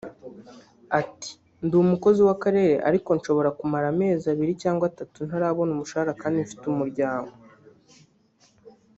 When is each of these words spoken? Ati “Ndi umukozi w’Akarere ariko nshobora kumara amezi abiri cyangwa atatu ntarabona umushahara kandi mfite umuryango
Ati 0.99 1.31
“Ndi 1.65 1.73
umukozi 1.83 2.19
w’Akarere 2.27 2.75
ariko 2.89 3.09
nshobora 3.17 3.49
kumara 3.59 3.85
amezi 3.93 4.25
abiri 4.33 4.53
cyangwa 4.63 4.83
atatu 4.91 5.17
ntarabona 5.27 5.71
umushahara 5.73 6.11
kandi 6.21 6.37
mfite 6.45 6.63
umuryango 6.67 7.33